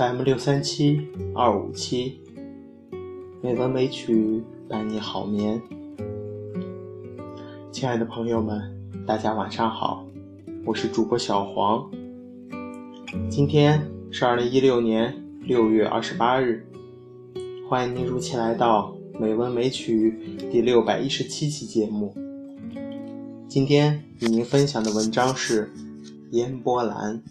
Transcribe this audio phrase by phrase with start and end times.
[0.00, 0.98] FM 六三七
[1.34, 2.22] 二五七，
[3.42, 5.60] 美文美曲伴你好眠。
[7.70, 8.62] 亲爱的朋友们，
[9.06, 10.06] 大家晚上好，
[10.64, 11.86] 我是主播小黄。
[13.28, 16.66] 今天是二零一六年六月二十八日，
[17.68, 20.18] 欢迎您如期来到美文美曲
[20.50, 22.14] 第六百一十七期节目。
[23.46, 25.66] 今天与您分享的文章是
[26.30, 27.22] 《烟波兰》。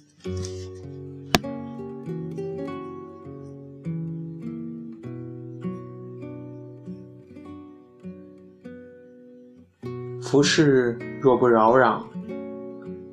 [10.29, 12.03] 浮世若不扰攘，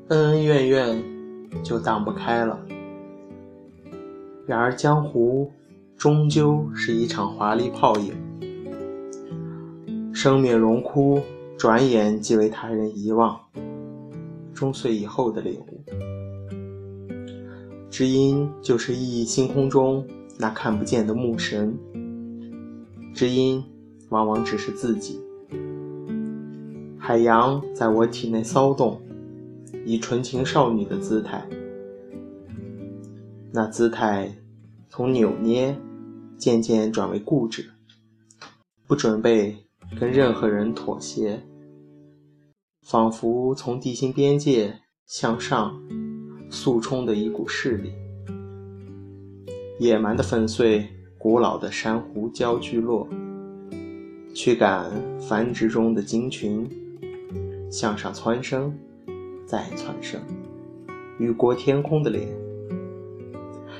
[0.08, 1.02] 恩恩怨怨
[1.64, 2.60] 就荡不开了。
[4.46, 5.50] 然而江湖
[5.96, 8.12] 终究是一场华丽泡影，
[10.12, 11.18] 生命荣枯，
[11.56, 13.40] 转眼即为他人遗忘，
[14.52, 15.82] 终岁以后的领悟。
[17.88, 20.06] 知音就是熠熠星空中
[20.38, 21.74] 那看不见的牧神，
[23.14, 23.64] 知音
[24.10, 25.18] 往往只是自己。
[27.08, 29.00] 海洋在我体内骚动，
[29.84, 31.40] 以纯情少女的姿态。
[33.52, 34.36] 那姿态
[34.88, 35.78] 从扭捏
[36.36, 37.70] 渐渐转为固执，
[38.88, 39.56] 不准备
[40.00, 41.40] 跟任何人妥协，
[42.82, 44.74] 仿佛从地心边界
[45.06, 45.80] 向上
[46.50, 47.92] 速冲的一股势力，
[49.78, 53.08] 野蛮的粉碎古老的珊瑚礁聚落，
[54.34, 56.68] 驱赶繁殖中的鲸群。
[57.70, 58.76] 向上蹿升，
[59.44, 60.20] 再蹿升，
[61.18, 62.28] 雨过天空的脸，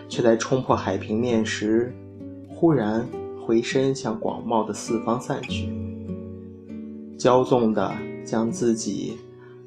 [0.09, 1.95] 却在冲破海平面时，
[2.49, 3.07] 忽然
[3.45, 5.69] 回身向广袤的四方散去，
[7.17, 9.17] 骄纵地将自己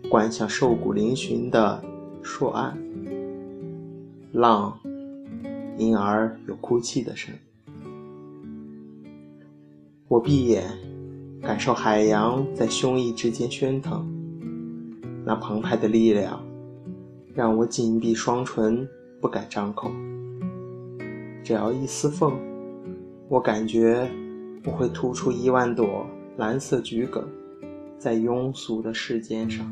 [0.09, 1.83] 灌向瘦骨嶙峋的
[2.21, 2.77] 朔岸，
[4.33, 4.77] 浪
[5.77, 7.33] 因而有哭泣的声。
[10.07, 10.88] 我闭眼。
[11.41, 14.05] 感受海洋在胸臆之间喧腾，
[15.25, 16.43] 那澎湃的力量
[17.33, 18.87] 让我紧闭双唇，
[19.19, 19.89] 不敢张口。
[21.43, 22.37] 只要一丝缝，
[23.29, 24.07] 我感觉
[24.65, 26.05] 我会吐出一万朵
[26.37, 27.27] 蓝色桔梗，
[27.97, 29.65] 在庸俗的世间上。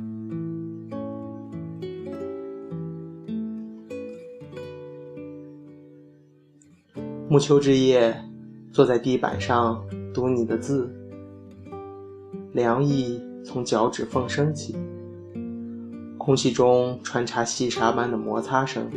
[7.30, 8.16] 暮秋之夜，
[8.72, 10.90] 坐在地板上读你的字。
[12.58, 14.76] 凉意从脚趾缝升起，
[16.18, 18.90] 空气中穿插细沙般的摩擦声，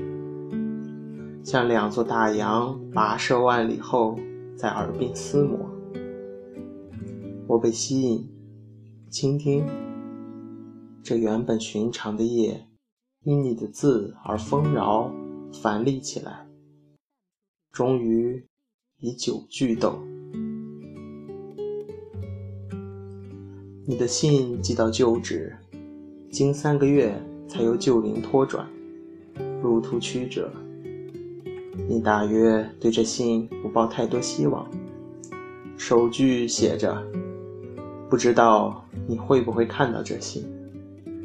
[1.45, 4.19] 像两座大洋跋涉万里后
[4.57, 5.59] 在耳鬓厮磨。
[7.47, 8.27] 我被吸引，
[9.11, 9.67] 倾听。
[11.03, 12.67] 这原本寻常的夜，
[13.25, 15.13] 因你的字而丰饶
[15.53, 16.47] 繁丽起来，
[17.71, 18.43] 终于
[19.01, 19.99] 以酒句斗。
[23.87, 25.57] 你的信寄到旧址，
[26.31, 27.13] 经三个月
[27.49, 28.67] 才由旧灵托转，
[29.63, 30.51] 路途曲折。
[31.89, 34.71] 你大约对这信不抱太多希望。
[35.79, 37.03] 首句写着
[38.11, 40.45] ：“不知道你会不会看到这信？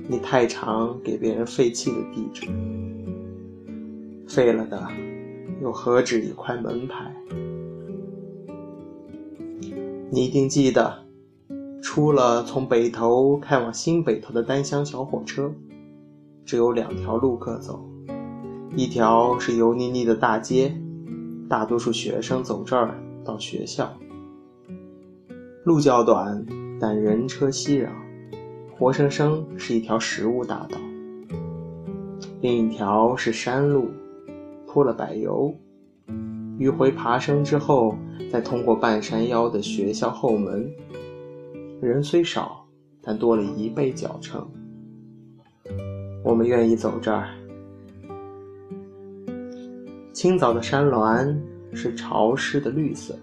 [0.07, 2.47] 你太常给别人废弃的地址，
[4.27, 4.87] 废了的
[5.61, 7.13] 又何止一块门牌？
[10.09, 10.99] 你一定记得。”
[11.85, 15.53] 出了从北头开往新北头的单厢小火车，
[16.43, 17.79] 只有两条路可走，
[18.75, 20.75] 一条是油腻腻的大街，
[21.47, 23.93] 大多数学生走这儿到学校，
[25.63, 26.43] 路较短，
[26.81, 27.89] 但人车熙攘，
[28.75, 30.79] 活生生是一条食物大道；
[32.41, 33.91] 另一条是山路，
[34.65, 35.53] 铺了柏油，
[36.57, 37.95] 迂回爬升之后，
[38.31, 40.67] 再通过半山腰的学校后门。
[41.81, 42.65] 人虽少，
[43.01, 44.47] 但多了一倍脚程。
[46.23, 47.29] 我们愿意走这儿。
[50.13, 51.39] 清早的山峦
[51.73, 53.13] 是潮湿的绿色，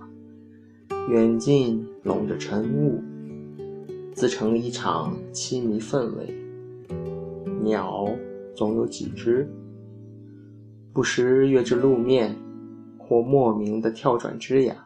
[1.08, 3.02] 远近笼着晨雾，
[4.12, 6.38] 自成一场凄迷氛围。
[7.62, 8.06] 鸟
[8.54, 9.48] 总有几只，
[10.92, 12.36] 不时跃至路面，
[12.98, 14.76] 或莫名的跳转枝桠，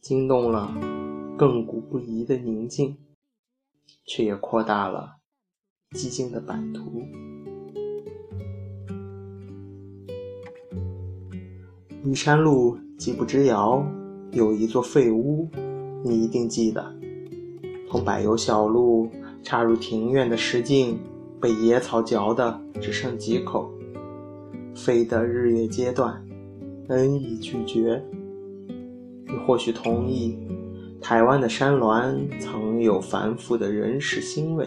[0.00, 0.97] 惊动了。
[1.38, 2.96] 亘古不移的宁静，
[4.04, 5.18] 却也扩大了
[5.92, 7.06] 寂静的版图。
[12.02, 13.86] 依山路几步之遥，
[14.32, 15.48] 有一座废屋，
[16.04, 16.92] 你一定记得。
[17.88, 19.08] 从柏油小路
[19.44, 20.98] 插入庭院的石径，
[21.40, 23.70] 被野草嚼得只剩几口，
[24.74, 26.20] 废得日月阶段，
[26.88, 28.04] 恩义拒绝。
[29.28, 30.36] 你或许同意，
[31.00, 34.66] 台湾的山峦曾有繁复的人世欣慰，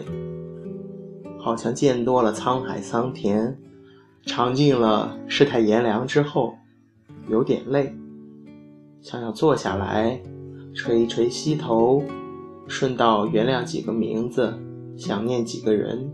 [1.38, 3.56] 好像见多了沧海桑田，
[4.26, 6.54] 尝尽了世态炎凉之后，
[7.28, 7.94] 有点累，
[9.00, 10.20] 想要坐下来，
[10.74, 12.02] 垂一垂膝头，
[12.66, 14.54] 顺道原谅几个名字，
[14.96, 16.10] 想念几个人，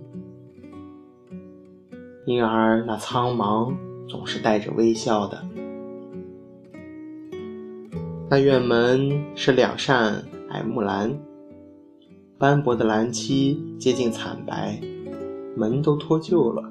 [2.27, 3.73] 因而那苍茫
[4.09, 5.43] 总是带着微笑的。
[8.31, 11.19] 那院门是两扇矮木栏，
[12.37, 14.79] 斑驳的蓝漆接近惨白，
[15.57, 16.71] 门都脱臼了。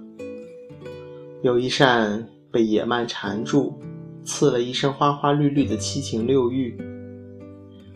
[1.41, 3.73] 有一扇被野蔓缠住，
[4.23, 6.77] 刺了一身花花绿绿的七情六欲。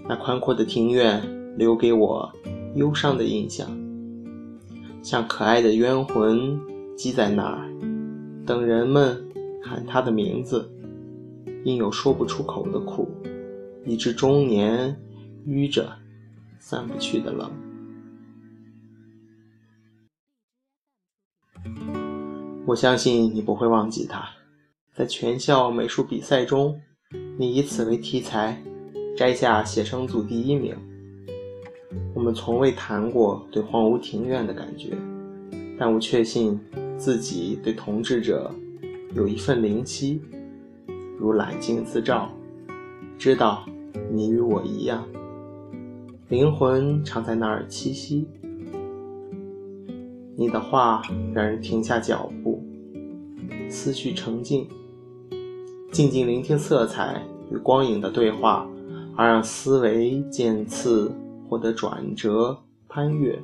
[0.09, 1.21] 那宽阔的庭院
[1.55, 2.33] 留给我
[2.73, 3.69] 忧伤的印象，
[5.03, 6.59] 像可爱的冤魂
[6.97, 7.69] 积在那儿，
[8.43, 9.23] 等人们
[9.63, 10.67] 喊他的名字，
[11.63, 13.07] 因有说不出口的苦。
[13.85, 14.95] 以致中年
[15.47, 15.91] 淤着
[16.59, 17.51] 散不去的冷。
[22.65, 24.23] 我相信你不会忘记他，
[24.93, 26.79] 在全校美术比赛中，
[27.37, 28.61] 你以此为题材
[29.17, 30.75] 摘下写生组第一名。
[32.13, 34.95] 我们从未谈过对荒芜庭院的感觉，
[35.77, 36.57] 但我确信
[36.97, 38.53] 自己对统治者
[39.15, 40.21] 有一份灵犀，
[41.17, 42.31] 如揽镜自照。
[43.21, 43.63] 知道
[44.11, 45.05] 你与我一样，
[46.27, 48.27] 灵魂常在那儿栖息。
[50.35, 52.63] 你的话让人停下脚步，
[53.69, 54.67] 思绪沉静，
[55.91, 57.21] 静静聆听色彩
[57.51, 58.67] 与光影的对话，
[59.15, 61.13] 而让思维渐次
[61.47, 62.57] 获得转折
[62.89, 63.39] 攀越。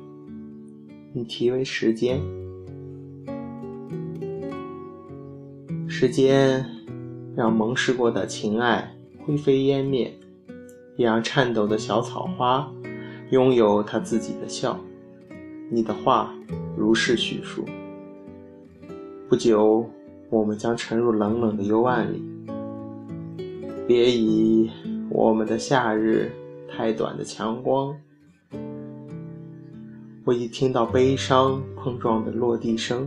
[1.12, 2.20] 你题为时间，
[5.86, 6.66] 时间
[7.36, 8.92] 让蒙氏过的情爱。
[9.28, 10.10] 灰飞烟灭，
[10.96, 12.66] 也让颤抖的小草花
[13.28, 14.80] 拥有它自己的笑。
[15.70, 16.34] 你的话
[16.74, 17.66] 如是叙述。
[19.28, 19.86] 不久，
[20.30, 22.24] 我们将沉入冷冷的幽暗里。
[23.86, 24.70] 别以
[25.10, 26.32] 我们的夏日
[26.66, 27.94] 太短的强光。
[30.24, 33.06] 我已听到悲伤碰撞的落地声，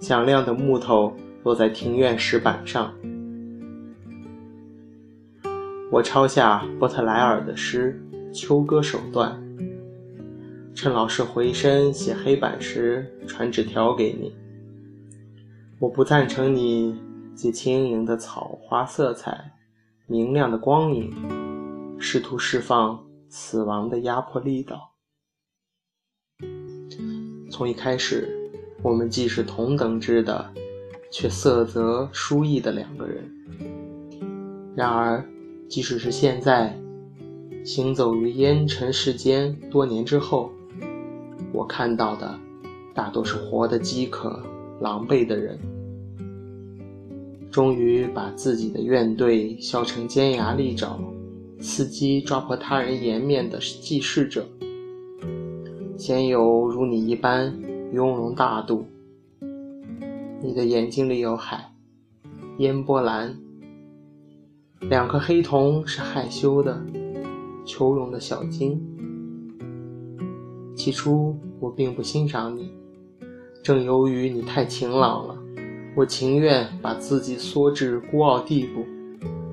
[0.00, 1.14] 响亮的木头
[1.44, 2.92] 落在庭院石板上。
[5.92, 8.00] 我抄下波特莱尔的诗
[8.32, 9.32] 《秋歌手段》，
[10.72, 14.32] 趁老师回身写黑板时传纸条给你。
[15.80, 16.96] 我不赞成你
[17.34, 19.52] 借轻盈的草花色彩、
[20.06, 21.12] 明亮的光影，
[21.98, 24.92] 试图释放死亡的压迫力道。
[27.50, 28.28] 从一开始，
[28.80, 30.52] 我们既是同等质的，
[31.10, 33.28] 却色泽殊异的两个人。
[34.76, 35.20] 然而。
[35.70, 36.76] 即使是现在，
[37.64, 40.50] 行走于烟尘世间多年之后，
[41.52, 42.36] 我看到的
[42.92, 44.42] 大多是活得饥渴、
[44.80, 45.56] 狼狈的人，
[47.52, 50.98] 终于把自己的怨怼削成尖牙利爪，
[51.60, 54.44] 伺机抓破他人颜面的记事者。
[55.96, 57.56] 鲜有如你一般
[57.92, 58.84] 雍容大度，
[60.42, 61.72] 你的眼睛里有海，
[62.58, 63.38] 烟波蓝。
[64.88, 66.82] 两颗黑瞳是害羞的、
[67.64, 68.80] 求荣的小金。
[70.74, 72.72] 起初我并不欣赏你，
[73.62, 75.38] 正由于你太晴朗了，
[75.94, 78.84] 我情愿把自己缩至孤傲地步，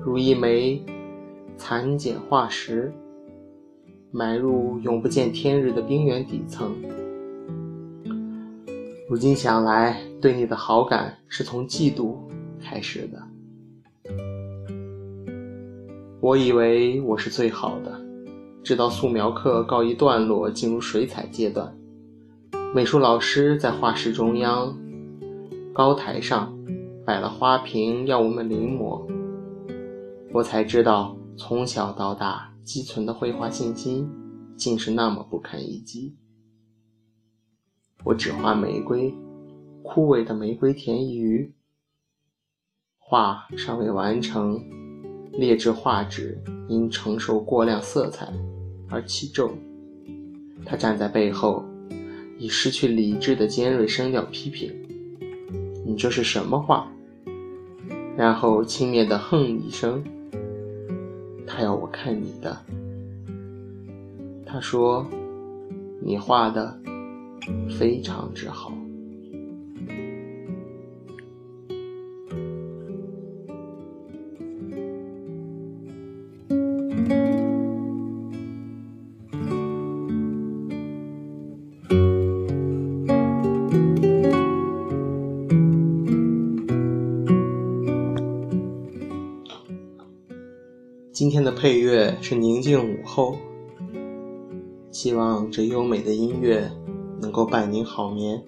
[0.02, 0.82] 如一枚
[1.56, 2.90] 残简化石，
[4.10, 6.74] 埋入永不见天日的冰原底层。
[9.08, 12.16] 如今想来，对你的好感是从嫉妒
[12.58, 13.27] 开始的。
[16.20, 17.96] 我以为我是最好的，
[18.64, 21.72] 直到素描课告一段落，进入水彩阶段。
[22.74, 24.76] 美术老师在画室中央
[25.72, 26.52] 高台上
[27.06, 29.00] 摆了花瓶，要我们临摹。
[30.32, 34.10] 我才知道，从小到大积存的绘画信心，
[34.56, 36.16] 竟是那么不堪一击。
[38.02, 39.14] 我只画玫瑰，
[39.84, 41.52] 枯萎的玫瑰田一隅，
[42.98, 44.60] 画尚未完成。
[45.38, 48.28] 劣质画纸因承受过量色彩
[48.90, 49.48] 而起皱。
[50.66, 51.64] 他站在背后，
[52.38, 54.68] 以失去理智的尖锐声调批评
[55.86, 56.90] ：“你这是什么画？”
[58.18, 60.02] 然后轻蔑地哼一声
[61.46, 62.58] ：“他要我看你的。”
[64.44, 65.06] 他说
[66.02, 66.76] ：“你画的
[67.78, 68.72] 非常之好。”
[91.18, 93.36] 今天的配乐是宁静午后，
[94.92, 96.70] 希望这优美的音乐
[97.20, 98.40] 能够伴您好眠。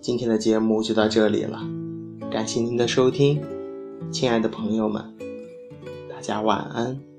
[0.00, 1.68] 今天的节目就到这里了，
[2.30, 3.42] 感谢您的收听，
[4.12, 5.04] 亲爱的朋友们，
[6.08, 7.09] 大家晚安。